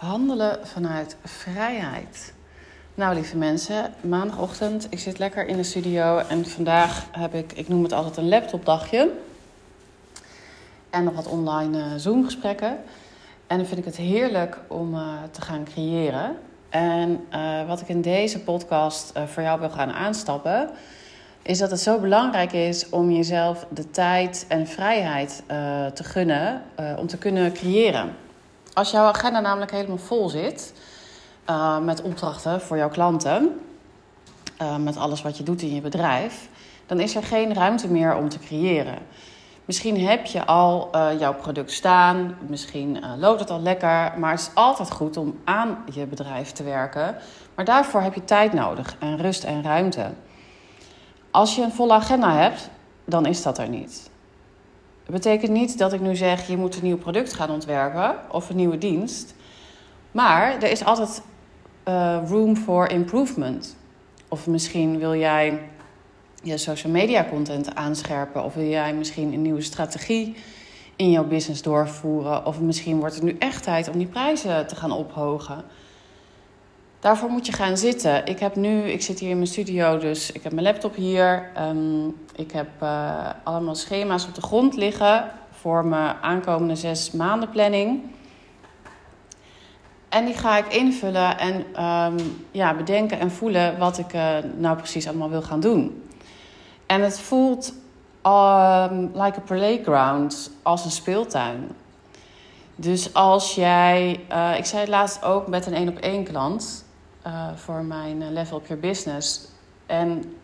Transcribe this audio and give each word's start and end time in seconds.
Handelen 0.00 0.58
vanuit 0.62 1.16
vrijheid. 1.24 2.32
Nou, 2.94 3.14
lieve 3.14 3.36
mensen, 3.36 3.92
maandagochtend. 4.00 4.86
Ik 4.90 4.98
zit 4.98 5.18
lekker 5.18 5.46
in 5.46 5.56
de 5.56 5.62
studio 5.62 6.18
en 6.18 6.46
vandaag 6.46 7.06
heb 7.10 7.34
ik, 7.34 7.52
ik 7.52 7.68
noem 7.68 7.82
het 7.82 7.92
altijd 7.92 8.16
een 8.16 8.28
laptopdagje. 8.28 9.10
En 10.90 11.04
nog 11.04 11.14
wat 11.14 11.26
online 11.26 11.78
uh, 11.78 11.84
Zoom-gesprekken. 11.96 12.78
En 13.46 13.56
dan 13.56 13.66
vind 13.66 13.78
ik 13.78 13.84
het 13.84 13.96
heerlijk 13.96 14.58
om 14.68 14.94
uh, 14.94 15.12
te 15.30 15.40
gaan 15.40 15.64
creëren. 15.64 16.36
En 16.68 17.26
uh, 17.34 17.66
wat 17.66 17.80
ik 17.80 17.88
in 17.88 18.00
deze 18.00 18.40
podcast 18.40 19.12
voor 19.26 19.42
jou 19.42 19.60
wil 19.60 19.70
gaan 19.70 19.92
aanstappen, 19.92 20.70
is 21.42 21.58
dat 21.58 21.70
het 21.70 21.80
zo 21.80 21.98
belangrijk 21.98 22.52
is 22.52 22.88
om 22.88 23.10
jezelf 23.10 23.66
de 23.70 23.90
tijd 23.90 24.44
en 24.48 24.66
vrijheid 24.66 25.42
te 25.94 26.04
gunnen 26.04 26.62
om 26.98 27.06
te 27.06 27.18
kunnen 27.18 27.52
creëren. 27.52 28.14
Als 28.72 28.90
jouw 28.90 29.04
agenda 29.04 29.40
namelijk 29.40 29.70
helemaal 29.70 29.98
vol 29.98 30.28
zit 30.28 30.72
uh, 31.50 31.78
met 31.78 32.02
opdrachten 32.02 32.60
voor 32.60 32.76
jouw 32.76 32.88
klanten, 32.88 33.60
uh, 34.62 34.76
met 34.76 34.96
alles 34.96 35.22
wat 35.22 35.36
je 35.36 35.42
doet 35.42 35.62
in 35.62 35.74
je 35.74 35.80
bedrijf, 35.80 36.48
dan 36.86 37.00
is 37.00 37.16
er 37.16 37.22
geen 37.22 37.54
ruimte 37.54 37.88
meer 37.88 38.16
om 38.16 38.28
te 38.28 38.38
creëren. 38.38 38.98
Misschien 39.64 40.06
heb 40.06 40.26
je 40.26 40.44
al 40.46 40.88
uh, 40.94 41.08
jouw 41.18 41.34
product 41.34 41.72
staan, 41.72 42.36
misschien 42.46 43.04
loopt 43.18 43.40
het 43.40 43.50
al 43.50 43.60
lekker, 43.60 44.12
maar 44.16 44.30
het 44.30 44.40
is 44.40 44.50
altijd 44.54 44.90
goed 44.90 45.16
om 45.16 45.40
aan 45.44 45.84
je 45.92 46.06
bedrijf 46.06 46.52
te 46.52 46.62
werken. 46.62 47.16
Maar 47.54 47.64
daarvoor 47.64 48.00
heb 48.00 48.14
je 48.14 48.24
tijd 48.24 48.52
nodig 48.52 48.96
en 48.98 49.16
rust 49.16 49.44
en 49.44 49.62
ruimte. 49.62 50.10
Als 51.30 51.56
je 51.56 51.62
een 51.62 51.72
volle 51.72 51.92
agenda 51.92 52.32
hebt, 52.32 52.70
dan 53.04 53.26
is 53.26 53.42
dat 53.42 53.58
er 53.58 53.68
niet. 53.68 54.09
Betekent 55.10 55.52
niet 55.52 55.78
dat 55.78 55.92
ik 55.92 56.00
nu 56.00 56.16
zeg, 56.16 56.46
je 56.46 56.56
moet 56.56 56.76
een 56.76 56.82
nieuw 56.82 56.98
product 56.98 57.34
gaan 57.34 57.50
ontwerpen 57.50 58.16
of 58.30 58.50
een 58.50 58.56
nieuwe 58.56 58.78
dienst. 58.78 59.34
Maar 60.12 60.62
er 60.62 60.70
is 60.70 60.84
altijd 60.84 61.22
uh, 61.88 62.18
room 62.26 62.56
for 62.56 62.90
improvement. 62.90 63.76
Of 64.28 64.46
misschien 64.46 64.98
wil 64.98 65.14
jij 65.14 65.60
je 66.42 66.56
social 66.56 66.92
media 66.92 67.26
content 67.30 67.74
aanscherpen. 67.74 68.44
Of 68.44 68.54
wil 68.54 68.68
jij 68.68 68.94
misschien 68.94 69.32
een 69.32 69.42
nieuwe 69.42 69.60
strategie 69.60 70.36
in 70.96 71.10
jouw 71.10 71.24
business 71.24 71.62
doorvoeren. 71.62 72.46
Of 72.46 72.60
misschien 72.60 72.98
wordt 72.98 73.14
het 73.14 73.24
nu 73.24 73.36
echt 73.38 73.62
tijd 73.62 73.88
om 73.88 73.98
die 73.98 74.06
prijzen 74.06 74.66
te 74.66 74.76
gaan 74.76 74.92
ophogen. 74.92 75.64
Daarvoor 77.00 77.30
moet 77.30 77.46
je 77.46 77.52
gaan 77.52 77.76
zitten. 77.76 78.26
Ik 78.26 78.38
heb 78.38 78.56
nu, 78.56 78.82
ik 78.82 79.02
zit 79.02 79.18
hier 79.18 79.30
in 79.30 79.36
mijn 79.36 79.48
studio, 79.48 79.98
dus 79.98 80.32
ik 80.32 80.42
heb 80.42 80.52
mijn 80.52 80.66
laptop 80.66 80.94
hier. 80.94 81.50
Um, 81.58 82.16
ik 82.34 82.52
heb 82.52 82.68
uh, 82.82 83.28
allemaal 83.42 83.74
schema's 83.74 84.26
op 84.26 84.34
de 84.34 84.40
grond 84.42 84.76
liggen 84.76 85.30
voor 85.50 85.84
mijn 85.84 86.16
aankomende 86.20 86.76
zes 86.76 87.10
maanden 87.10 87.50
planning. 87.50 88.02
En 90.08 90.24
die 90.24 90.34
ga 90.34 90.58
ik 90.58 90.74
invullen 90.74 91.38
en 91.38 91.84
um, 91.84 92.46
ja, 92.50 92.74
bedenken 92.74 93.18
en 93.18 93.30
voelen 93.30 93.78
wat 93.78 93.98
ik 93.98 94.14
uh, 94.14 94.36
nou 94.56 94.76
precies 94.76 95.08
allemaal 95.08 95.30
wil 95.30 95.42
gaan 95.42 95.60
doen. 95.60 96.08
En 96.86 97.02
het 97.02 97.20
voelt 97.20 97.72
um, 98.26 99.10
like 99.14 99.38
a 99.38 99.42
playground, 99.46 100.50
als 100.62 100.84
een 100.84 100.90
speeltuin. 100.90 101.68
Dus 102.76 103.14
als 103.14 103.54
jij, 103.54 104.20
uh, 104.32 104.58
ik 104.58 104.64
zei 104.64 104.80
het 104.80 104.90
laatst 104.90 105.24
ook 105.24 105.46
met 105.46 105.66
een 105.66 105.74
één 105.74 105.88
op 105.88 105.98
één 105.98 106.24
klant 106.24 106.88
uh, 107.26 107.48
voor 107.54 107.82
mijn 107.82 108.32
Level 108.32 108.58
Up 108.58 108.66
Your 108.66 108.82
Business. 108.82 109.48
En 109.86 110.36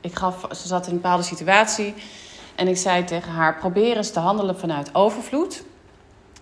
ik 0.00 0.16
gaf, 0.16 0.46
ze 0.50 0.66
zat 0.66 0.86
in 0.86 0.92
een 0.92 1.00
bepaalde 1.00 1.22
situatie 1.22 1.94
en 2.54 2.68
ik 2.68 2.76
zei 2.76 3.04
tegen 3.04 3.32
haar: 3.32 3.56
probeer 3.56 3.96
eens 3.96 4.10
te 4.10 4.20
handelen 4.20 4.58
vanuit 4.58 4.94
overvloed. 4.94 5.64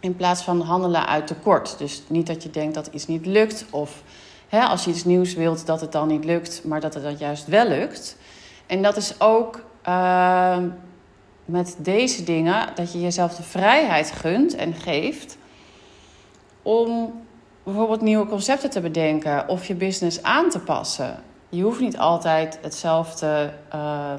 In 0.00 0.16
plaats 0.16 0.42
van 0.42 0.60
handelen 0.60 1.06
uit 1.06 1.26
tekort. 1.26 1.78
Dus 1.78 2.02
niet 2.06 2.26
dat 2.26 2.42
je 2.42 2.50
denkt 2.50 2.74
dat 2.74 2.86
iets 2.86 3.06
niet 3.06 3.26
lukt. 3.26 3.64
Of 3.70 4.02
hè, 4.48 4.60
als 4.60 4.84
je 4.84 4.90
iets 4.90 5.04
nieuws 5.04 5.34
wilt, 5.34 5.66
dat 5.66 5.80
het 5.80 5.92
dan 5.92 6.08
niet 6.08 6.24
lukt. 6.24 6.64
Maar 6.64 6.80
dat 6.80 6.94
het 6.94 7.02
dan 7.02 7.16
juist 7.16 7.46
wel 7.46 7.68
lukt. 7.68 8.16
En 8.66 8.82
dat 8.82 8.96
is 8.96 9.20
ook 9.20 9.64
uh, 9.88 10.58
met 11.44 11.76
deze 11.78 12.24
dingen. 12.24 12.68
Dat 12.74 12.92
je 12.92 13.00
jezelf 13.00 13.34
de 13.34 13.42
vrijheid 13.42 14.10
gunt 14.10 14.54
en 14.54 14.74
geeft. 14.74 15.36
Om 16.62 17.22
bijvoorbeeld 17.62 18.00
nieuwe 18.00 18.26
concepten 18.26 18.70
te 18.70 18.80
bedenken. 18.80 19.48
Of 19.48 19.66
je 19.66 19.74
business 19.74 20.22
aan 20.22 20.50
te 20.50 20.58
passen. 20.58 21.22
Je 21.48 21.62
hoeft 21.62 21.80
niet 21.80 21.98
altijd 21.98 22.58
hetzelfde 22.62 23.52
uh, 23.74 24.12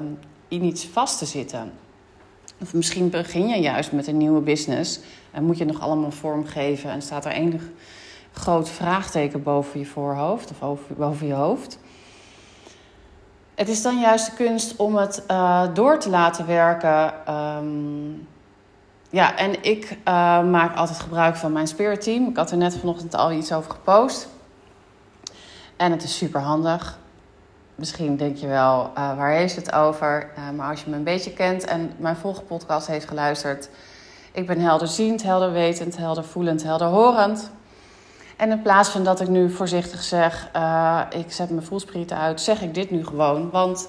in 0.48 0.64
iets 0.64 0.86
vast 0.86 1.18
te 1.18 1.26
zitten. 1.26 1.72
Of 2.60 2.74
misschien 2.74 3.10
begin 3.10 3.48
je 3.48 3.60
juist 3.60 3.92
met 3.92 4.06
een 4.06 4.16
nieuwe 4.16 4.40
business 4.40 5.00
en 5.30 5.44
moet 5.44 5.58
je 5.58 5.64
nog 5.64 5.80
allemaal 5.80 6.10
vormgeven 6.10 6.90
en 6.90 7.02
staat 7.02 7.24
er 7.24 7.32
enig 7.32 7.62
groot 8.32 8.68
vraagteken 8.68 9.42
boven 9.42 9.80
je 9.80 9.86
voorhoofd 9.86 10.52
of 10.60 10.80
boven 10.96 11.26
je 11.26 11.32
hoofd. 11.32 11.78
Het 13.54 13.68
is 13.68 13.82
dan 13.82 14.00
juist 14.00 14.26
de 14.26 14.36
kunst 14.36 14.76
om 14.76 14.96
het 14.96 15.24
uh, 15.30 15.74
door 15.74 15.98
te 15.98 16.10
laten 16.10 16.46
werken. 16.46 17.14
Um, 17.34 18.28
ja, 19.14 19.36
en 19.36 19.62
ik 19.62 19.90
uh, 19.90 19.94
maak 20.42 20.76
altijd 20.76 21.00
gebruik 21.00 21.36
van 21.36 21.52
mijn 21.52 21.66
Spirit 21.66 22.00
Team. 22.00 22.28
Ik 22.28 22.36
had 22.36 22.50
er 22.50 22.56
net 22.56 22.76
vanochtend 22.76 23.14
al 23.14 23.32
iets 23.32 23.52
over 23.52 23.70
gepost. 23.70 24.28
En 25.76 25.92
het 25.92 26.02
is 26.02 26.16
super 26.16 26.40
handig. 26.40 26.98
Misschien 27.74 28.16
denk 28.16 28.36
je 28.36 28.46
wel, 28.46 28.90
uh, 28.98 29.16
waar 29.16 29.30
heeft 29.30 29.56
het 29.56 29.72
over? 29.72 30.30
Uh, 30.38 30.50
maar 30.50 30.70
als 30.70 30.84
je 30.84 30.90
me 30.90 30.96
een 30.96 31.04
beetje 31.04 31.32
kent 31.32 31.64
en 31.64 31.92
mijn 31.96 32.16
volgende 32.16 32.46
podcast 32.46 32.86
heeft 32.86 33.08
geluisterd... 33.08 33.68
ik 34.32 34.46
ben 34.46 34.60
helderziend, 34.60 35.22
helderwetend, 35.22 35.96
heldervoelend, 35.96 36.62
helderhorend. 36.62 37.50
En 38.36 38.50
in 38.50 38.62
plaats 38.62 38.88
van 38.88 39.04
dat 39.04 39.20
ik 39.20 39.28
nu 39.28 39.50
voorzichtig 39.50 40.02
zeg, 40.02 40.50
ik 41.10 41.32
zet 41.32 41.50
mijn 41.50 41.66
voelsprieten 41.66 42.18
uit... 42.18 42.40
zeg 42.40 42.62
ik 42.62 42.74
dit 42.74 42.90
nu 42.90 43.04
gewoon, 43.04 43.50
want 43.50 43.88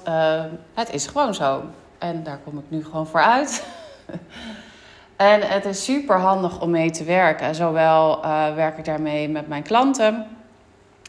het 0.74 0.94
is 0.94 1.08
gewoon 1.08 1.34
zo. 1.34 1.62
En 1.98 2.24
daar 2.24 2.40
kom 2.44 2.58
ik 2.58 2.66
nu 2.68 2.84
gewoon 2.84 3.08
voor 3.08 3.22
uit. 3.22 3.64
en 5.16 5.42
het 5.42 5.66
is 5.66 5.84
super 5.84 6.20
handig 6.20 6.62
om 6.62 6.70
mee 6.70 6.92
te 6.92 7.04
werken. 7.04 7.56
Zowel 7.56 8.22
werk 8.56 8.78
ik 8.78 8.86
daarmee 8.86 9.30
met 9.30 9.48
mijn 9.48 9.64
klanten 9.64 10.28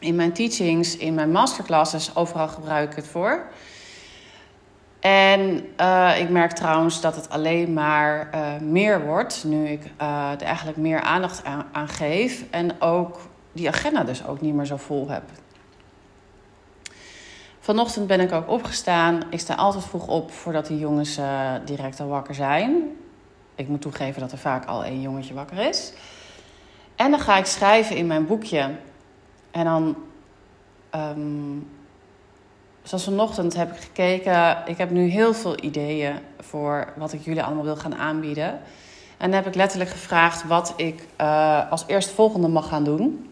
in 0.01 0.15
mijn 0.15 0.33
teachings, 0.33 0.97
in 0.97 1.15
mijn 1.15 1.31
masterclasses, 1.31 2.17
overal 2.17 2.49
gebruik 2.49 2.91
ik 2.91 2.97
het 2.97 3.07
voor. 3.07 3.47
En 5.01 5.67
uh, 5.81 6.21
ik 6.21 6.29
merk 6.29 6.53
trouwens 6.53 7.01
dat 7.01 7.17
het 7.17 7.29
alleen 7.31 7.73
maar 7.73 8.31
uh, 8.35 8.61
meer 8.61 9.05
wordt 9.05 9.45
nu 9.45 9.69
ik 9.69 9.83
uh, 10.03 10.31
er 10.31 10.43
eigenlijk 10.43 10.77
meer 10.77 11.01
aandacht 11.01 11.45
aan, 11.73 11.89
geef. 11.89 12.45
En 12.51 12.83
ook 12.83 13.19
die 13.53 13.69
agenda 13.69 14.05
dus 14.05 14.27
ook 14.27 14.41
niet 14.41 14.55
meer 14.55 14.65
zo 14.65 14.77
vol 14.77 15.09
heb. 15.09 15.23
Vanochtend 17.61 18.07
ben 18.07 18.21
ik 18.21 18.33
ook 18.33 18.49
opgestaan. 18.49 19.23
Ik 19.31 19.41
sta 19.41 19.55
altijd 19.55 19.85
vroeg 19.85 20.07
op 20.07 20.33
voordat 20.33 20.67
die 20.67 20.79
jongens 20.79 21.19
direct 21.65 22.01
al 22.01 22.09
wakker 22.09 22.35
zijn. 22.35 22.97
Ik 23.57 23.69
moet 23.69 23.81
toegeven 23.81 24.21
dat 24.21 24.33
er 24.33 24.39
vaak 24.39 24.65
al 24.65 24.85
één 24.85 25.01
jongetje 25.01 25.35
wakker 25.35 25.59
is. 25.59 25.93
En 26.97 27.11
dan 27.11 27.21
ga 27.21 27.37
ik 27.37 27.47
schrijven 27.47 27.97
in 27.97 28.07
mijn 28.07 28.27
boekje. 28.27 28.71
En 29.51 29.65
dan, 29.65 29.97
um, 30.95 31.71
zoals 32.83 33.05
vanochtend 33.05 33.57
heb 33.57 33.73
ik 33.73 33.81
gekeken, 33.81 34.63
ik 34.67 34.79
heb 34.79 34.91
nu 34.91 35.09
heel 35.09 35.35
veel 35.35 35.65
ideeën 35.65 36.15
voor 36.41 36.93
wat 36.97 37.13
ik 37.13 37.21
jullie 37.21 37.43
allemaal 37.43 37.65
wil 37.65 37.77
gaan 37.77 37.95
aanbieden. 37.95 38.51
En 39.17 39.31
dan 39.31 39.33
heb 39.33 39.47
ik 39.47 39.55
letterlijk 39.55 39.91
gevraagd 39.91 40.47
wat 40.47 40.73
ik 40.77 41.07
uh, 41.21 41.71
als 41.71 41.85
eerstvolgende 41.87 42.49
mag 42.49 42.69
gaan 42.69 42.85
doen. 42.85 43.31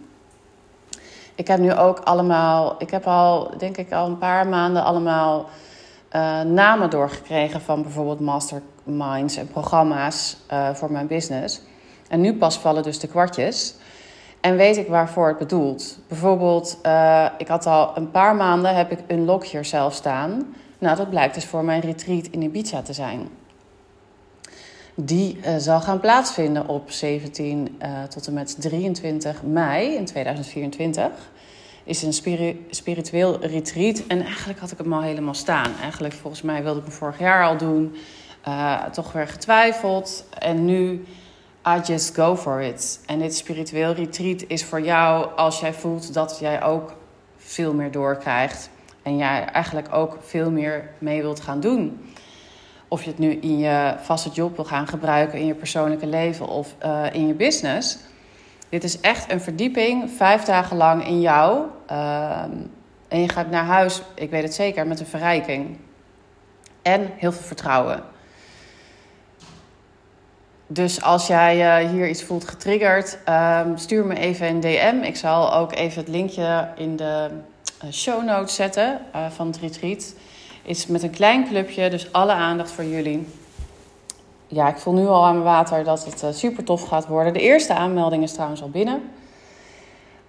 Ik 1.35 1.47
heb 1.47 1.59
nu 1.59 1.75
ook 1.75 1.99
allemaal, 1.99 2.75
ik 2.79 2.91
heb 2.91 3.07
al, 3.07 3.59
denk 3.59 3.77
ik, 3.77 3.93
al 3.93 4.07
een 4.07 4.19
paar 4.19 4.47
maanden 4.47 4.85
allemaal 4.85 5.49
uh, 6.13 6.41
namen 6.41 6.91
doorgekregen 6.91 7.61
van 7.61 7.83
bijvoorbeeld 7.83 8.21
masterminds 8.85 9.37
en 9.37 9.47
programma's 9.47 10.37
uh, 10.53 10.75
voor 10.75 10.93
mijn 10.93 11.07
business. 11.07 11.61
En 12.09 12.21
nu 12.21 12.35
pas 12.35 12.59
vallen 12.59 12.83
dus 12.83 12.99
de 12.99 13.07
kwartjes. 13.07 13.75
En 14.41 14.57
weet 14.57 14.77
ik 14.77 14.89
waarvoor 14.89 15.29
het 15.29 15.39
bedoelt. 15.39 15.99
Bijvoorbeeld, 16.09 16.79
uh, 16.87 17.27
ik 17.39 17.49
had 17.49 17.67
al 17.67 17.97
een 17.97 18.11
paar 18.11 18.37
maanden 18.37 18.75
heb 18.75 18.91
ik 18.91 18.99
Unlock 19.09 19.45
Yourself 19.45 19.95
staan. 19.95 20.55
Nou, 20.79 20.97
dat 20.97 21.11
blijkt 21.11 21.35
dus 21.35 21.45
voor 21.45 21.65
mijn 21.65 21.81
retreat 21.81 22.27
in 22.27 22.43
Ibiza 22.43 22.83
te 22.83 22.93
zijn. 22.93 23.29
Die 24.95 25.37
uh, 25.37 25.55
zal 25.57 25.81
gaan 25.81 26.01
plaatsvinden 26.01 26.69
op 26.69 26.91
17 26.91 27.79
uh, 27.83 28.03
tot 28.03 28.27
en 28.27 28.33
met 28.33 28.57
23 28.61 29.43
mei 29.43 29.95
in 29.95 30.05
2024. 30.05 31.11
Is 31.85 32.03
een 32.03 32.13
spiri 32.13 32.67
spiritueel 32.71 33.41
retreat. 33.41 34.03
En 34.09 34.23
eigenlijk 34.23 34.59
had 34.59 34.71
ik 34.71 34.79
hem 34.79 34.93
al 34.93 35.03
helemaal 35.03 35.35
staan. 35.35 35.73
Eigenlijk, 35.83 36.15
volgens 36.15 36.43
mij 36.43 36.63
wilde 36.63 36.79
ik 36.79 36.85
hem 36.85 36.95
vorig 36.95 37.19
jaar 37.19 37.47
al 37.47 37.57
doen. 37.57 37.97
Toch 38.93 39.13
weer 39.13 39.29
getwijfeld. 39.29 40.25
En 40.39 40.65
nu 40.65 41.05
I 41.67 41.81
just 41.85 42.15
go 42.15 42.37
for 42.37 42.61
it. 42.61 43.01
En 43.07 43.19
dit 43.19 43.37
spiritueel 43.37 43.93
retreat 43.93 44.45
is 44.47 44.65
voor 44.65 44.81
jou 44.81 45.37
als 45.37 45.61
jij 45.61 45.75
voelt 45.75 46.15
dat 46.15 46.39
jij 46.41 46.63
ook 46.63 46.95
veel 47.37 47.75
meer 47.75 47.91
doorkrijgt. 47.91 48.71
En 49.03 49.17
jij 49.17 49.45
eigenlijk 49.45 49.95
ook 49.95 50.19
veel 50.21 50.51
meer 50.51 50.91
mee 50.99 51.23
wilt 51.23 51.41
gaan 51.41 51.61
doen. 51.61 52.13
Of 52.89 53.03
je 53.03 53.11
het 53.11 53.19
nu 53.19 53.31
in 53.31 53.59
je 53.59 53.95
vaste 54.01 54.31
job 54.31 54.57
wil 54.57 54.65
gaan 54.65 54.87
gebruiken, 54.87 55.39
in 55.39 55.47
je 55.47 55.55
persoonlijke 55.55 56.07
leven 56.07 56.49
of 56.49 56.75
uh, 56.85 57.05
in 57.13 57.27
je 57.27 57.35
business. 57.35 57.99
Dit 58.69 58.85
is 58.85 59.01
echt 59.01 59.33
een 59.33 59.41
verdieping, 59.41 60.11
vijf 60.11 60.43
dagen 60.43 60.77
lang 60.77 61.07
in 61.07 61.21
jou. 61.21 61.67
Ehm, 61.87 62.51
en 63.09 63.21
je 63.21 63.29
gaat 63.29 63.51
naar 63.51 63.65
huis, 63.65 64.03
ik 64.15 64.31
weet 64.31 64.43
het 64.43 64.55
zeker, 64.55 64.87
met 64.87 65.01
een 65.01 65.07
verrijking. 65.07 65.79
En 66.83 67.11
heel 67.17 67.33
veel 67.33 67.47
vertrouwen. 67.47 68.14
Dus 70.67 71.03
als 71.03 71.27
jij 71.27 71.83
uh, 71.85 71.91
hier 71.91 72.09
iets 72.09 72.23
voelt 72.23 72.49
getriggerd, 72.49 73.19
um, 73.29 73.77
stuur 73.79 74.07
me 74.07 74.15
even 74.15 74.47
een 74.49 74.61
DM. 74.61 75.03
Ik 75.03 75.17
zal 75.17 75.55
ook 75.55 75.75
even 75.75 75.99
het 76.01 76.09
linkje 76.09 76.69
in 76.77 76.97
de 76.97 77.31
uh, 77.85 77.91
show 77.93 78.25
notes 78.25 78.55
zetten 78.55 79.01
uh, 79.15 79.31
van 79.31 79.47
het 79.47 79.57
retreat. 79.57 80.15
Is 80.63 80.87
met 80.87 81.03
een 81.03 81.11
klein 81.11 81.49
clubje, 81.49 81.91
dus 81.91 82.13
alle 82.13 82.33
aandacht 82.33 82.71
voor 82.71 82.85
jullie. 82.85 83.27
Ja, 84.47 84.69
ik 84.69 84.77
voel 84.77 84.95
nu 84.95 85.07
al 85.07 85.25
aan 85.25 85.33
mijn 85.33 85.45
water 85.45 85.85
dat 85.85 86.05
het 86.05 86.37
super 86.37 86.65
tof 86.65 86.83
gaat 86.83 87.07
worden. 87.07 87.33
De 87.33 87.41
eerste 87.41 87.75
aanmelding 87.75 88.23
is 88.23 88.33
trouwens 88.33 88.63
al 88.63 88.71
binnen. 88.71 89.03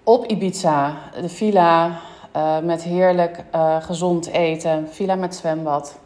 Op 0.03 0.25
Ibiza, 0.25 0.97
de 1.21 1.29
villa 1.29 1.99
met 2.63 2.83
heerlijk 2.83 3.43
gezond 3.79 4.27
eten, 4.27 4.87
villa 4.91 5.15
met 5.15 5.35
zwembad. 5.35 5.99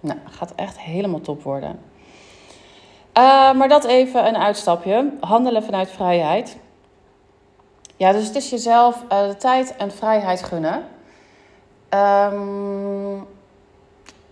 Nou, 0.00 0.18
gaat 0.30 0.52
echt 0.56 0.80
helemaal 0.80 1.20
top 1.20 1.42
worden. 1.42 1.78
Uh, 3.18 3.52
maar 3.52 3.68
dat 3.68 3.84
even 3.84 4.26
een 4.26 4.36
uitstapje. 4.36 5.12
Handelen 5.20 5.62
vanuit 5.62 5.90
vrijheid. 5.90 6.56
Ja, 7.96 8.12
dus 8.12 8.26
het 8.26 8.36
is 8.36 8.50
jezelf 8.50 9.04
uh, 9.12 9.28
de 9.28 9.36
tijd 9.36 9.76
en 9.76 9.92
vrijheid 9.92 10.42
gunnen. 10.42 10.84
Um, 11.90 13.26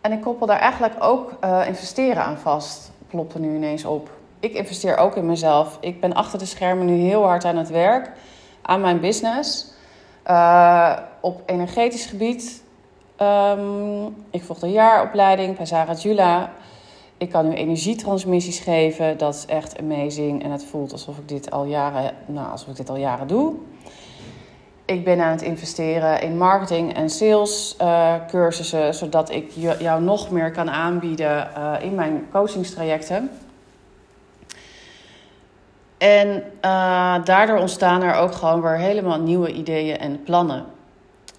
en 0.01 0.13
ik 0.13 0.21
koppel 0.21 0.47
daar 0.47 0.59
eigenlijk 0.59 0.95
ook 0.99 1.33
uh, 1.45 1.67
investeren 1.67 2.25
aan 2.25 2.39
vast. 2.39 2.91
Klopt 3.09 3.35
er 3.35 3.41
nu 3.41 3.55
ineens 3.55 3.85
op. 3.85 4.11
Ik 4.41 4.53
investeer 4.53 4.97
ook 4.97 5.17
in 5.17 5.27
mezelf. 5.27 5.79
Ik 5.81 6.01
ben 6.01 6.13
achter 6.13 6.39
de 6.39 6.47
schermen 6.47 6.87
nu 6.87 6.95
heel 6.95 7.25
hard 7.25 7.45
aan 7.45 7.57
het 7.57 7.71
werk. 7.71 8.11
Aan 8.63 8.81
mijn 8.81 9.01
business. 9.01 9.73
op 11.21 11.43
energetisch 11.47 12.07
gebied. 12.07 12.63
Um, 13.23 14.25
ik 14.31 14.43
volg 14.43 14.63
een 14.63 14.71
jaaropleiding 14.71 15.57
bij 15.57 15.67
Sarah 15.67 15.99
Jula. 15.99 16.51
Ik 17.19 17.31
kan 17.31 17.49
nu 17.49 17.55
energietransmissies 17.55 18.59
geven. 18.59 19.19
Dat 19.19 19.35
is 19.35 19.47
echt 19.47 19.79
amazing. 19.79 20.43
En 20.43 20.51
het 20.51 20.65
voelt 20.65 20.93
alsof 20.93 21.19
ik 21.19 21.29
dit 21.29 21.51
al 21.51 21.65
jaren, 21.65 22.15
nou, 22.27 22.51
alsof 22.51 22.69
ik 22.69 22.77
dit 22.77 22.91
al 22.91 22.97
jaren 22.97 23.27
doe. 23.27 23.55
Ik 24.85 25.05
ben 25.05 25.21
aan 25.21 25.31
het 25.31 25.43
investeren 25.43 26.23
in 26.23 26.39
marketing 26.39 26.95
en 26.95 27.11
sales 27.11 27.77
uh, 27.81 28.15
cursussen, 28.29 28.95
zodat 28.95 29.31
ik 29.31 29.51
jou 29.79 30.03
nog 30.03 30.31
meer 30.31 30.51
kan 30.51 30.71
aanbieden 30.71 31.49
uh, 31.57 31.75
in 31.81 31.95
mijn 31.95 32.27
coachingstrajecten. 32.31 33.31
En 35.99 36.29
uh, 36.37 37.25
daardoor 37.25 37.59
ontstaan 37.59 38.03
er 38.03 38.15
ook 38.15 38.33
gewoon 38.33 38.63
weer 38.63 38.79
helemaal 38.79 39.21
nieuwe 39.21 39.53
ideeën 39.53 39.99
en 39.99 40.23
plannen. 40.23 40.65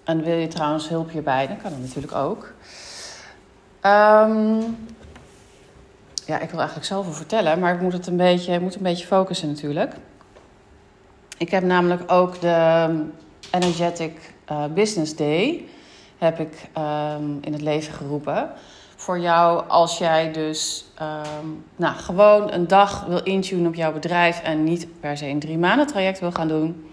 En 0.04 0.22
wil 0.22 0.36
je 0.36 0.48
trouwens 0.48 0.88
hulp 0.88 1.10
hierbij, 1.10 1.46
dan 1.46 1.56
kan 1.56 1.70
dat 1.70 1.80
natuurlijk 1.80 2.14
ook. 2.14 2.52
Um, 3.82 4.76
ja, 6.26 6.38
ik 6.38 6.50
wil 6.50 6.58
eigenlijk 6.58 6.88
zoveel 6.88 7.12
vertellen, 7.12 7.58
maar 7.58 7.74
ik 7.74 7.80
moet 7.80 7.92
het 7.92 8.06
een 8.06 8.16
beetje, 8.16 8.60
moet 8.60 8.74
een 8.74 8.82
beetje 8.82 9.06
focussen 9.06 9.48
natuurlijk. 9.48 9.94
Ik 11.38 11.50
heb 11.50 11.62
namelijk 11.62 12.12
ook 12.12 12.40
de 12.40 12.88
Energetic 13.50 14.34
uh, 14.50 14.64
Business 14.74 15.16
Day 15.16 15.64
heb 16.18 16.40
ik 16.40 16.68
um, 16.78 17.38
in 17.40 17.52
het 17.52 17.62
leven 17.62 17.92
geroepen. 17.92 18.50
Voor 18.96 19.18
jou 19.18 19.68
als 19.68 19.98
jij 19.98 20.32
dus 20.32 20.84
um, 21.42 21.64
nou, 21.76 21.94
gewoon 21.94 22.52
een 22.52 22.68
dag 22.68 23.04
wil 23.04 23.22
intunen 23.22 23.66
op 23.66 23.74
jouw 23.74 23.92
bedrijf 23.92 24.42
en 24.42 24.64
niet 24.64 25.00
per 25.00 25.16
se 25.16 25.26
een 25.26 25.38
drie 25.38 25.58
maanden 25.58 25.86
traject 25.86 26.20
wil 26.20 26.32
gaan 26.32 26.48
doen. 26.48 26.90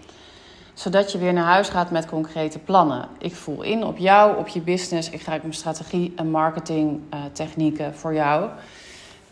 Zodat 0.74 1.12
je 1.12 1.18
weer 1.18 1.32
naar 1.32 1.44
huis 1.44 1.68
gaat 1.68 1.90
met 1.90 2.06
concrete 2.06 2.58
plannen. 2.58 3.08
Ik 3.18 3.34
voel 3.34 3.62
in 3.62 3.84
op 3.84 3.98
jou, 3.98 4.38
op 4.38 4.48
je 4.48 4.60
business. 4.60 5.10
Ik 5.10 5.18
gebruik 5.18 5.42
mijn 5.42 5.54
strategie 5.54 6.12
en 6.16 6.30
marketing 6.30 7.00
uh, 7.14 7.20
technieken 7.32 7.94
voor 7.94 8.14
jou. 8.14 8.50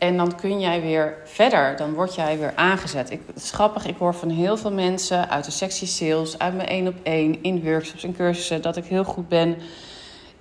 En 0.02 0.16
dan 0.16 0.37
kun 0.37 0.60
jij 0.60 0.81
weer 0.81 1.16
verder. 1.25 1.76
Dan 1.76 1.94
word 1.94 2.14
jij 2.14 2.38
weer 2.38 2.52
aangezet. 2.54 3.10
Ik, 3.10 3.20
het 3.26 3.37
is 3.37 3.50
grappig, 3.50 3.87
ik 3.87 3.96
hoor 3.96 4.14
van 4.14 4.31
heel 4.31 4.56
veel 4.56 4.72
mensen 4.72 5.31
uit 5.31 5.44
de 5.44 5.50
sectie 5.50 5.87
sales, 5.87 6.38
uit 6.38 6.56
mijn 6.56 6.69
één 6.69 6.87
op 6.87 6.94
één, 7.02 7.43
in 7.43 7.62
workshops 7.62 8.04
en 8.04 8.16
cursussen, 8.16 8.62
dat 8.62 8.76
ik 8.76 8.84
heel 8.84 9.04
goed 9.04 9.28
ben 9.28 9.56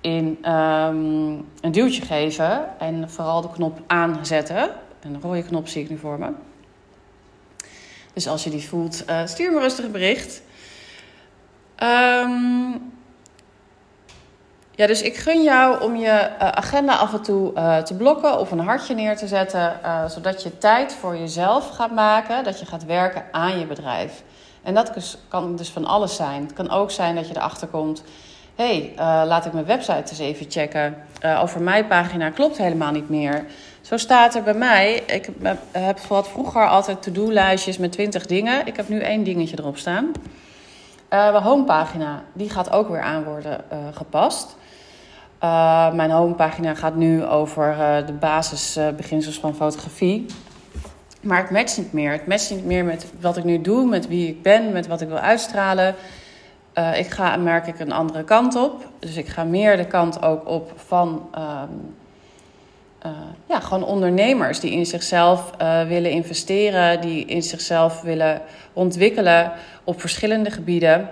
in 0.00 0.26
um, 0.26 1.46
een 1.60 1.70
duwtje 1.70 2.02
geven. 2.02 2.78
En 2.78 3.10
vooral 3.10 3.40
de 3.40 3.50
knop 3.50 3.80
aanzetten. 3.86 4.70
En 5.00 5.14
een 5.14 5.20
rode 5.20 5.42
knop 5.42 5.68
zie 5.68 5.82
ik 5.82 5.90
nu 5.90 5.98
voor 5.98 6.18
me. 6.18 6.30
Dus 8.12 8.28
als 8.28 8.44
je 8.44 8.50
die 8.50 8.68
voelt, 8.68 9.04
uh, 9.10 9.26
stuur 9.26 9.52
me 9.52 9.60
rustig 9.60 9.84
een 9.84 9.92
bericht. 9.92 10.42
Um, 11.82 12.92
ja, 14.74 14.86
dus 14.86 15.02
ik 15.02 15.16
gun 15.16 15.42
jou 15.42 15.82
om 15.82 15.96
je 15.96 16.06
uh, 16.06 16.48
agenda 16.48 16.96
af 16.96 17.12
en 17.12 17.22
toe 17.22 17.52
uh, 17.54 17.78
te 17.78 17.94
blokken 17.94 18.38
of 18.38 18.50
een 18.50 18.58
hartje 18.58 18.94
neer 18.94 19.16
te 19.16 19.26
zetten, 19.26 19.80
uh, 19.84 20.04
zodat 20.08 20.42
je 20.42 20.58
tijd 20.58 20.92
voor 20.92 21.16
jezelf 21.16 21.68
gaat 21.68 21.90
maken, 21.90 22.44
dat 22.44 22.60
je 22.60 22.66
gaat 22.66 22.84
werken 22.84 23.24
aan 23.30 23.58
je 23.58 23.66
bedrijf. 23.66 24.22
En 24.62 24.74
dat 24.74 25.16
kan 25.28 25.56
dus 25.56 25.70
van 25.70 25.84
alles 25.84 26.16
zijn. 26.16 26.42
Het 26.42 26.52
kan 26.52 26.70
ook 26.70 26.90
zijn 26.90 27.14
dat 27.14 27.28
je 27.28 27.36
erachter 27.36 27.68
komt, 27.68 28.02
hé, 28.54 28.92
hey, 28.96 29.26
laat 29.26 29.46
ik 29.46 29.52
mijn 29.52 29.64
website 29.64 30.10
eens 30.10 30.18
even 30.18 30.46
checken. 30.48 30.96
over 31.40 31.62
mijn 31.62 31.86
pagina 31.86 32.30
klopt 32.30 32.58
helemaal 32.58 32.92
niet 32.92 33.08
meer. 33.08 33.44
Zo 33.80 33.96
staat 33.96 34.34
er 34.34 34.42
bij 34.42 34.54
mij, 34.54 35.02
ik 35.06 35.28
heb 35.72 35.98
wat 35.98 36.28
vroeger 36.28 36.68
altijd 36.68 37.02
to-do-lijstjes 37.02 37.78
met 37.78 37.92
20 37.92 38.26
dingen. 38.26 38.66
Ik 38.66 38.76
heb 38.76 38.88
nu 38.88 38.98
één 38.98 39.24
dingetje 39.24 39.58
erop 39.58 39.76
staan. 39.76 40.12
mijn 41.08 41.42
homepagina, 41.42 42.22
die 42.32 42.50
gaat 42.50 42.70
ook 42.70 42.88
weer 42.88 43.02
aan 43.02 43.24
worden 43.24 43.64
gepast. 43.92 44.56
Uh, 45.44 45.92
mijn 45.92 46.10
homepagina 46.10 46.74
gaat 46.74 46.94
nu 46.94 47.24
over 47.24 47.76
uh, 47.78 48.06
de 48.06 48.12
basisbeginsels 48.12 49.36
uh, 49.36 49.40
van 49.40 49.54
fotografie. 49.54 50.26
Maar 51.20 51.40
het 51.42 51.50
matcht 51.50 51.78
niet 51.78 51.92
meer. 51.92 52.12
Het 52.12 52.26
matcht 52.26 52.50
niet 52.50 52.64
meer 52.64 52.84
met 52.84 53.12
wat 53.20 53.36
ik 53.36 53.44
nu 53.44 53.60
doe, 53.60 53.86
met 53.86 54.08
wie 54.08 54.28
ik 54.28 54.42
ben, 54.42 54.72
met 54.72 54.86
wat 54.86 55.00
ik 55.00 55.08
wil 55.08 55.18
uitstralen. 55.18 55.94
Ik 56.96 57.10
ga, 57.10 57.36
merk 57.36 57.66
ik, 57.66 57.80
een 57.80 57.92
andere 57.92 58.24
kant 58.24 58.56
op. 58.56 58.88
Dus 58.98 59.16
ik 59.16 59.28
ga 59.28 59.44
meer 59.44 59.76
de 59.76 59.86
kant 59.86 60.22
ook 60.22 60.48
op 60.48 60.72
van 60.76 61.28
um, 61.34 61.94
ja, 63.46 63.60
gewoon 63.60 63.84
ondernemers 63.84 64.60
die 64.60 64.70
in 64.70 64.86
zichzelf 64.86 65.50
willen 65.88 66.10
investeren, 66.10 67.00
die 67.00 67.24
in 67.24 67.42
zichzelf 67.42 68.00
willen 68.00 68.42
ontwikkelen 68.72 69.52
op 69.84 70.00
verschillende 70.00 70.50
gebieden 70.50 71.10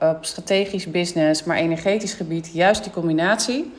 op 0.00 0.18
strategisch 0.20 0.90
business, 0.90 1.44
maar 1.44 1.56
energetisch 1.56 2.14
gebied, 2.14 2.50
juist 2.52 2.82
die 2.82 2.92
combinatie. 2.92 3.72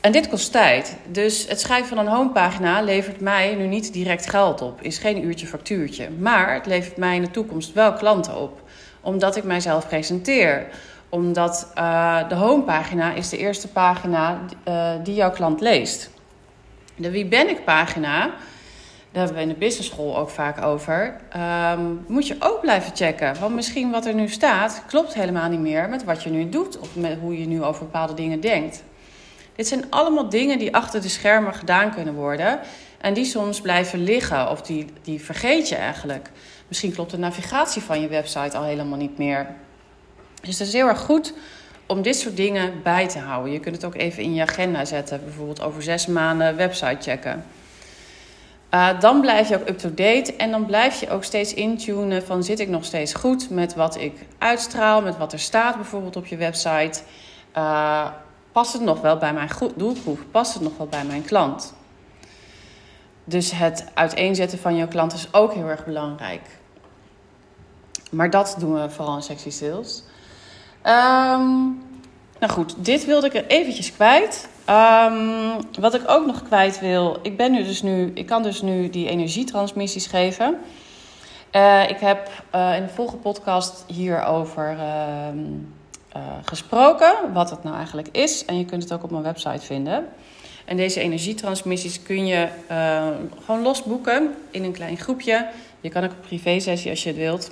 En 0.00 0.12
dit 0.12 0.28
kost 0.28 0.52
tijd. 0.52 0.96
Dus 1.06 1.46
het 1.48 1.60
schrijven 1.60 1.88
van 1.88 1.98
een 1.98 2.12
homepagina 2.12 2.80
levert 2.82 3.20
mij 3.20 3.54
nu 3.54 3.66
niet 3.66 3.92
direct 3.92 4.30
geld 4.30 4.62
op. 4.62 4.82
Is 4.82 4.98
geen 4.98 5.24
uurtje 5.24 5.46
factuurtje. 5.46 6.10
Maar 6.10 6.54
het 6.54 6.66
levert 6.66 6.96
mij 6.96 7.16
in 7.16 7.22
de 7.22 7.30
toekomst 7.30 7.72
wel 7.72 7.92
klanten 7.92 8.40
op. 8.40 8.60
Omdat 9.00 9.36
ik 9.36 9.44
mijzelf 9.44 9.88
presenteer. 9.88 10.66
Omdat 11.08 11.72
uh, 11.78 12.28
de 12.28 12.34
homepagina 12.34 13.12
is 13.12 13.28
de 13.28 13.38
eerste 13.38 13.68
pagina 13.68 14.40
uh, 14.68 14.90
die 15.02 15.14
jouw 15.14 15.30
klant 15.30 15.60
leest. 15.60 16.10
De 16.96 17.10
Wie 17.10 17.26
ben 17.26 17.48
ik 17.48 17.64
pagina 17.64 18.30
daar 19.12 19.24
hebben 19.24 19.42
we 19.42 19.48
in 19.48 19.58
de 19.58 19.64
business 19.66 19.88
school 19.88 20.16
ook 20.16 20.30
vaak 20.30 20.62
over. 20.62 21.16
Um, 21.36 22.04
moet 22.06 22.26
je 22.26 22.36
ook 22.38 22.60
blijven 22.60 22.96
checken. 22.96 23.40
Want 23.40 23.54
misschien 23.54 23.90
wat 23.90 24.06
er 24.06 24.14
nu 24.14 24.28
staat, 24.28 24.82
klopt 24.86 25.14
helemaal 25.14 25.48
niet 25.48 25.60
meer 25.60 25.88
met 25.88 26.04
wat 26.04 26.22
je 26.22 26.30
nu 26.30 26.48
doet. 26.48 26.78
Of 26.78 26.96
met 26.96 27.18
hoe 27.20 27.40
je 27.40 27.46
nu 27.46 27.62
over 27.62 27.84
bepaalde 27.84 28.14
dingen 28.14 28.40
denkt. 28.40 28.82
Dit 29.56 29.68
zijn 29.68 29.84
allemaal 29.90 30.28
dingen 30.28 30.58
die 30.58 30.74
achter 30.74 31.02
de 31.02 31.08
schermen 31.08 31.54
gedaan 31.54 31.94
kunnen 31.94 32.14
worden. 32.14 32.60
En 33.00 33.14
die 33.14 33.24
soms 33.24 33.60
blijven 33.60 34.02
liggen. 34.02 34.50
Of 34.50 34.62
die, 34.62 34.86
die 35.02 35.20
vergeet 35.20 35.68
je 35.68 35.76
eigenlijk. 35.76 36.30
Misschien 36.68 36.92
klopt 36.92 37.10
de 37.10 37.18
navigatie 37.18 37.82
van 37.82 38.00
je 38.00 38.08
website 38.08 38.56
al 38.56 38.64
helemaal 38.64 38.98
niet 38.98 39.18
meer. 39.18 39.46
Dus 40.40 40.58
het 40.58 40.68
is 40.68 40.74
heel 40.74 40.88
erg 40.88 41.00
goed 41.00 41.34
om 41.86 42.02
dit 42.02 42.16
soort 42.16 42.36
dingen 42.36 42.82
bij 42.82 43.08
te 43.08 43.18
houden. 43.18 43.52
Je 43.52 43.60
kunt 43.60 43.74
het 43.74 43.84
ook 43.84 43.94
even 43.94 44.22
in 44.22 44.34
je 44.34 44.42
agenda 44.42 44.84
zetten. 44.84 45.20
Bijvoorbeeld 45.24 45.62
over 45.62 45.82
zes 45.82 46.06
maanden 46.06 46.56
website 46.56 47.10
checken. 47.10 47.44
Uh, 48.74 49.00
dan 49.00 49.20
blijf 49.20 49.48
je 49.48 49.60
ook 49.60 49.68
up-to-date 49.68 50.36
en 50.36 50.50
dan 50.50 50.66
blijf 50.66 51.00
je 51.00 51.10
ook 51.10 51.24
steeds 51.24 51.54
intunen 51.54 52.26
van 52.26 52.42
zit 52.42 52.60
ik 52.60 52.68
nog 52.68 52.84
steeds 52.84 53.14
goed 53.14 53.50
met 53.50 53.74
wat 53.74 53.96
ik 53.96 54.26
uitstraal, 54.38 55.02
met 55.02 55.16
wat 55.16 55.32
er 55.32 55.38
staat 55.38 55.74
bijvoorbeeld 55.74 56.16
op 56.16 56.26
je 56.26 56.36
website. 56.36 57.00
Uh, 57.56 58.06
past 58.52 58.72
het 58.72 58.82
nog 58.82 59.00
wel 59.00 59.16
bij 59.16 59.32
mijn 59.32 59.48
doelgroep? 59.76 60.18
Past 60.30 60.54
het 60.54 60.62
nog 60.62 60.76
wel 60.76 60.86
bij 60.86 61.04
mijn 61.04 61.24
klant? 61.24 61.74
Dus 63.24 63.50
het 63.50 63.84
uiteenzetten 63.94 64.58
van 64.58 64.76
jouw 64.76 64.88
klant 64.88 65.12
is 65.12 65.28
ook 65.32 65.54
heel 65.54 65.66
erg 65.66 65.84
belangrijk. 65.84 66.42
Maar 68.10 68.30
dat 68.30 68.56
doen 68.58 68.74
we 68.74 68.90
vooral 68.90 69.16
in 69.16 69.22
sexy 69.22 69.50
sales. 69.50 70.02
Um, 70.84 71.82
nou 72.38 72.52
goed, 72.52 72.74
dit 72.84 73.04
wilde 73.04 73.26
ik 73.26 73.34
er 73.34 73.46
eventjes 73.46 73.92
kwijt. 73.92 74.48
Um, 74.70 75.56
wat 75.80 75.94
ik 75.94 76.02
ook 76.06 76.26
nog 76.26 76.42
kwijt 76.42 76.80
wil, 76.80 77.18
ik 77.22 77.36
ben 77.36 77.52
nu 77.52 77.64
dus 77.64 77.82
nu, 77.82 78.10
ik 78.14 78.26
kan 78.26 78.42
dus 78.42 78.62
nu 78.62 78.90
die 78.90 79.08
energietransmissies 79.08 80.06
geven. 80.06 80.58
Uh, 81.52 81.90
ik 81.90 81.98
heb 81.98 82.28
uh, 82.54 82.76
in 82.76 82.82
de 82.82 82.88
volgende 82.88 83.22
podcast 83.22 83.84
hierover 83.86 84.76
uh, 84.76 86.22
gesproken, 86.44 87.14
wat 87.32 87.50
het 87.50 87.62
nou 87.62 87.76
eigenlijk 87.76 88.08
is. 88.12 88.44
En 88.44 88.58
je 88.58 88.64
kunt 88.64 88.82
het 88.82 88.92
ook 88.92 89.02
op 89.02 89.10
mijn 89.10 89.22
website 89.22 89.66
vinden. 89.66 90.06
En 90.64 90.76
deze 90.76 91.00
energietransmissies 91.00 92.02
kun 92.02 92.26
je 92.26 92.48
gewoon 93.44 93.62
losboeken 93.62 94.34
in 94.50 94.64
een 94.64 94.72
klein 94.72 94.96
groepje. 94.96 95.46
Je 95.80 95.88
kan 95.88 96.04
ook 96.04 96.10
een 96.10 96.20
privé-sessie 96.20 96.90
als 96.90 97.02
je 97.02 97.08
het 97.08 97.18
wilt. 97.18 97.50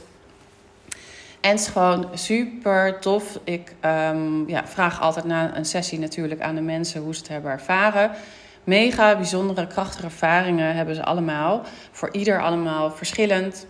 En 1.46 1.52
het 1.52 1.60
is 1.60 1.66
gewoon 1.66 2.08
super 2.14 2.98
tof. 3.00 3.38
Ik 3.44 3.74
um, 3.84 4.48
ja, 4.48 4.66
vraag 4.66 5.00
altijd 5.00 5.24
na 5.24 5.56
een 5.56 5.64
sessie 5.64 5.98
natuurlijk 5.98 6.40
aan 6.40 6.54
de 6.54 6.60
mensen 6.60 7.02
hoe 7.02 7.14
ze 7.14 7.20
het 7.20 7.28
hebben 7.28 7.50
ervaren. 7.50 8.10
Mega 8.64 9.16
bijzondere, 9.16 9.66
krachtige 9.66 10.04
ervaringen 10.04 10.74
hebben 10.74 10.94
ze 10.94 11.04
allemaal. 11.04 11.62
Voor 11.90 12.08
ieder 12.12 12.42
allemaal 12.42 12.90
verschillend. 12.90 13.66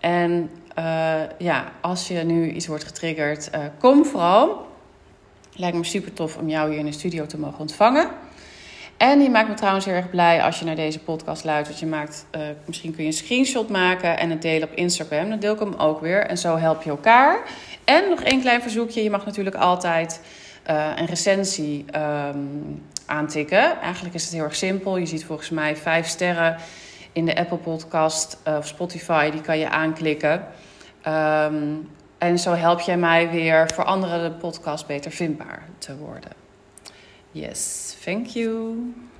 En 0.00 0.50
uh, 0.78 1.14
ja, 1.38 1.72
als 1.80 2.08
je 2.08 2.18
nu 2.18 2.50
iets 2.50 2.66
wordt 2.66 2.84
getriggerd, 2.84 3.50
uh, 3.54 3.60
kom 3.78 4.04
vooral. 4.04 4.66
Lijkt 5.52 5.76
me 5.76 5.84
super 5.84 6.12
tof 6.12 6.36
om 6.36 6.48
jou 6.48 6.70
hier 6.70 6.78
in 6.78 6.86
de 6.86 6.92
studio 6.92 7.26
te 7.26 7.38
mogen 7.38 7.60
ontvangen. 7.60 8.08
En 9.02 9.18
die 9.18 9.30
maakt 9.30 9.48
me 9.48 9.54
trouwens 9.54 9.84
heel 9.84 9.94
erg 9.94 10.10
blij 10.10 10.42
als 10.42 10.58
je 10.58 10.64
naar 10.64 10.76
deze 10.76 10.98
podcast 10.98 11.44
luistert. 11.44 11.78
Je 11.78 11.86
maakt, 11.86 12.26
uh, 12.36 12.42
misschien 12.64 12.94
kun 12.94 13.02
je 13.02 13.08
een 13.08 13.16
screenshot 13.16 13.68
maken 13.68 14.18
en 14.18 14.30
het 14.30 14.42
delen 14.42 14.68
op 14.68 14.74
Instagram. 14.74 15.28
Dan 15.28 15.38
deel 15.38 15.54
ik 15.54 15.60
hem 15.60 15.74
ook 15.74 16.00
weer. 16.00 16.26
En 16.26 16.38
zo 16.38 16.56
help 16.56 16.82
je 16.82 16.90
elkaar. 16.90 17.42
En 17.84 18.08
nog 18.08 18.22
één 18.22 18.40
klein 18.40 18.62
verzoekje. 18.62 19.02
Je 19.02 19.10
mag 19.10 19.24
natuurlijk 19.24 19.56
altijd 19.56 20.20
uh, 20.70 20.86
een 20.96 21.06
recensie 21.06 21.84
um, 21.96 22.82
aantikken. 23.06 23.80
Eigenlijk 23.80 24.14
is 24.14 24.24
het 24.24 24.32
heel 24.32 24.44
erg 24.44 24.54
simpel. 24.54 24.96
Je 24.96 25.06
ziet 25.06 25.24
volgens 25.24 25.50
mij 25.50 25.76
vijf 25.76 26.06
sterren 26.06 26.56
in 27.12 27.24
de 27.24 27.36
Apple 27.36 27.56
Podcast 27.56 28.38
uh, 28.48 28.56
of 28.56 28.66
Spotify. 28.66 29.30
Die 29.30 29.40
kan 29.40 29.58
je 29.58 29.68
aanklikken. 29.68 30.46
Um, 31.06 31.90
en 32.18 32.38
zo 32.38 32.52
help 32.52 32.80
jij 32.80 32.96
mij 32.96 33.30
weer 33.30 33.70
voor 33.74 33.84
anderen 33.84 34.30
de 34.30 34.36
podcast 34.36 34.86
beter 34.86 35.10
vindbaar 35.10 35.62
te 35.78 35.96
worden. 35.96 36.41
Yes, 37.32 37.96
thank 38.00 38.36
you. 38.36 39.08